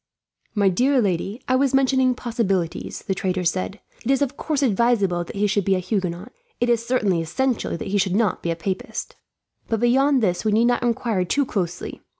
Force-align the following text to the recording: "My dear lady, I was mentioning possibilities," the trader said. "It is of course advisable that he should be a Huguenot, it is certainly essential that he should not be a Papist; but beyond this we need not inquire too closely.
"My 0.55 0.67
dear 0.67 0.99
lady, 0.99 1.43
I 1.47 1.55
was 1.55 1.75
mentioning 1.75 2.15
possibilities," 2.15 3.03
the 3.03 3.13
trader 3.13 3.43
said. 3.43 3.79
"It 4.03 4.09
is 4.09 4.23
of 4.23 4.35
course 4.35 4.63
advisable 4.63 5.23
that 5.23 5.35
he 5.35 5.45
should 5.45 5.63
be 5.63 5.75
a 5.75 5.79
Huguenot, 5.79 6.31
it 6.59 6.69
is 6.69 6.83
certainly 6.83 7.21
essential 7.21 7.77
that 7.77 7.89
he 7.89 7.99
should 7.99 8.15
not 8.15 8.41
be 8.41 8.49
a 8.49 8.55
Papist; 8.55 9.15
but 9.69 9.79
beyond 9.79 10.23
this 10.23 10.43
we 10.43 10.53
need 10.53 10.65
not 10.65 10.81
inquire 10.81 11.23
too 11.23 11.45
closely. 11.45 12.01